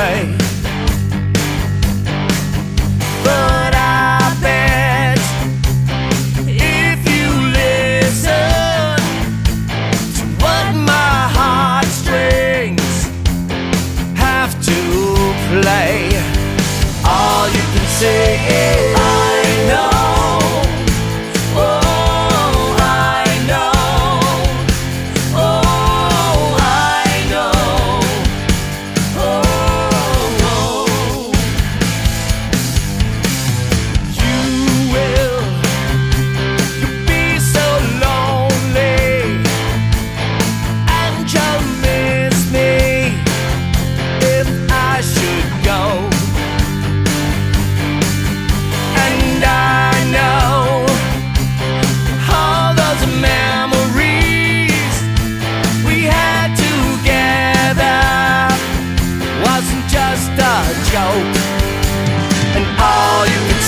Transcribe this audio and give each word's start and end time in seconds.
away. 0.00 0.36
But 3.24 3.72
I 3.74 4.36
bet 4.40 5.18
if 6.48 7.00
you 7.14 7.28
listen 7.60 8.96
to 10.16 10.22
what 10.42 10.74
my 10.74 11.16
heartstrings 11.38 12.90
have 14.16 14.52
to 14.64 14.78
play, 15.50 15.94
all 17.04 17.48
you 17.48 17.64
can 17.72 17.86
say 18.00 18.79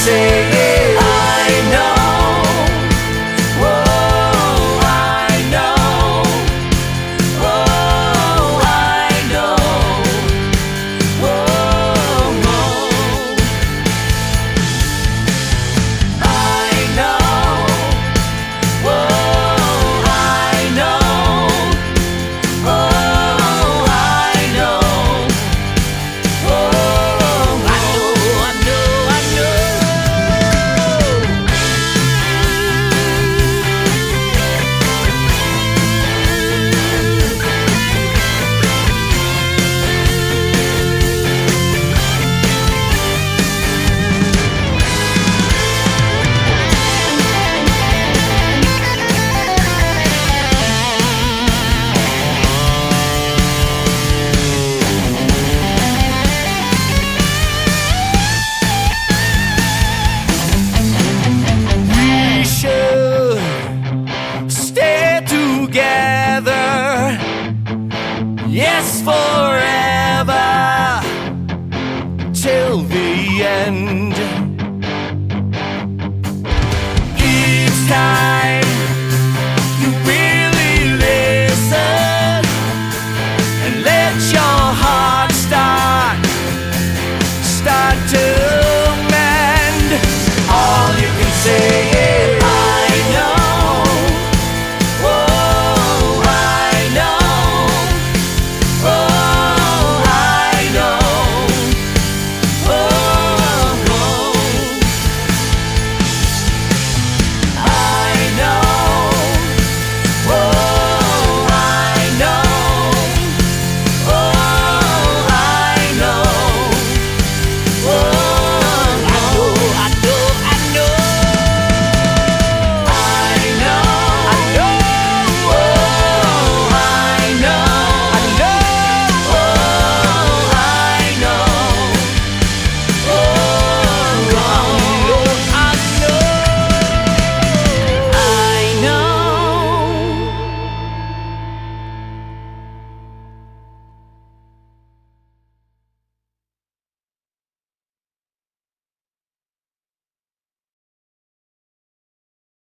say 0.05 0.42
till 72.43 72.83
the 72.83 73.45
end. 73.45 74.52